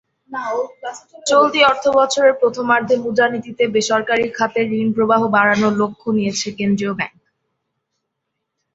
চলতি 1.25 1.59
অর্থবছরের 1.63 2.33
প্রথমার্ধের 2.41 2.99
মুদ্রানীতিতে 2.99 3.63
বেসরকারি 3.75 4.25
খাতের 4.37 4.67
ঋণপ্রবাহ 4.77 5.21
বাড়ানোর 5.35 5.73
লক্ষ্য 5.81 6.07
নিয়েছে 6.17 6.47
কেন্দ্রীয় 6.59 6.93
ব্যাংক। 6.99 7.19